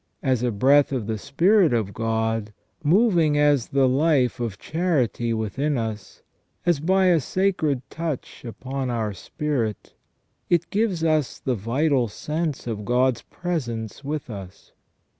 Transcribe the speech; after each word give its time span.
As 0.23 0.41
a 0.41 0.49
breath 0.49 0.91
of 0.91 1.05
the 1.05 1.19
Spirit 1.19 1.75
of 1.75 1.93
God, 1.93 2.53
moving 2.83 3.37
as 3.37 3.67
the 3.67 3.87
life 3.87 4.39
of 4.39 4.57
charity 4.57 5.31
within 5.31 5.77
us, 5.77 6.23
as 6.65 6.79
by 6.79 7.05
a 7.05 7.19
sacred 7.19 7.87
touch 7.91 8.43
upon 8.43 8.89
our 8.89 9.13
spirit, 9.13 9.93
it 10.49 10.71
gives 10.71 11.03
us 11.03 11.37
the 11.37 11.53
vital 11.53 12.07
sense 12.07 12.65
of 12.65 12.83
God's 12.83 13.21
presence 13.21 14.03
with 14.03 14.27
us. 14.31 14.71